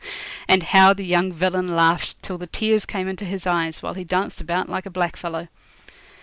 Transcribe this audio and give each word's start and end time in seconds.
And 0.47 0.63
how 0.63 0.95
the 0.95 1.05
young 1.05 1.31
villain 1.31 1.75
laughed 1.75 2.23
till 2.23 2.39
the 2.39 2.47
tears 2.47 2.87
came 2.87 3.07
into 3.07 3.23
his 3.23 3.45
eyes, 3.45 3.83
while 3.83 3.93
he 3.93 4.03
danced 4.03 4.41
about 4.41 4.67
like 4.67 4.87
a 4.87 4.89
blackfellow. 4.89 5.47